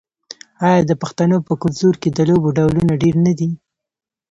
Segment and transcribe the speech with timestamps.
[0.67, 3.49] آیا د پښتنو په کلتور کې د لوبو ډولونه ډیر نه دي؟